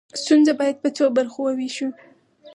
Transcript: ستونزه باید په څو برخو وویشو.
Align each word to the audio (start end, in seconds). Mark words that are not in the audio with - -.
ستونزه 0.21 0.53
باید 0.59 0.75
په 0.83 0.89
څو 0.97 1.05
برخو 1.17 1.39
وویشو. 1.45 1.89